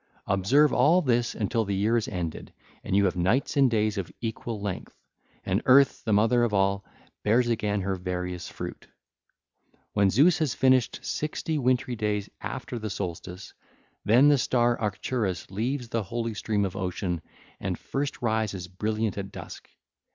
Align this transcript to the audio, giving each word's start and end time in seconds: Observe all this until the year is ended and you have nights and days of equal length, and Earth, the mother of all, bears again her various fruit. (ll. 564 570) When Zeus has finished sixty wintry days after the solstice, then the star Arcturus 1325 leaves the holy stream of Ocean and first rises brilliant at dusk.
Observe 0.25 0.73
all 0.73 1.03
this 1.03 1.35
until 1.35 1.63
the 1.63 1.75
year 1.75 1.95
is 1.95 2.07
ended 2.07 2.51
and 2.83 2.95
you 2.95 3.05
have 3.05 3.15
nights 3.15 3.55
and 3.55 3.69
days 3.69 3.99
of 3.99 4.11
equal 4.19 4.59
length, 4.59 4.95
and 5.45 5.61
Earth, 5.67 6.03
the 6.05 6.11
mother 6.11 6.43
of 6.43 6.55
all, 6.55 6.83
bears 7.21 7.47
again 7.49 7.81
her 7.81 7.95
various 7.95 8.49
fruit. 8.49 8.87
(ll. 9.95 10.09
564 10.09 10.47
570) 10.59 10.71
When 10.71 10.79
Zeus 10.79 10.95
has 10.95 10.95
finished 10.95 11.05
sixty 11.05 11.57
wintry 11.59 11.95
days 11.95 12.31
after 12.41 12.79
the 12.79 12.89
solstice, 12.89 13.53
then 14.03 14.27
the 14.27 14.39
star 14.39 14.75
Arcturus 14.79 15.41
1325 15.51 15.55
leaves 15.55 15.89
the 15.89 16.09
holy 16.09 16.33
stream 16.33 16.65
of 16.65 16.75
Ocean 16.75 17.21
and 17.59 17.77
first 17.77 18.23
rises 18.23 18.67
brilliant 18.67 19.19
at 19.19 19.31
dusk. 19.31 19.69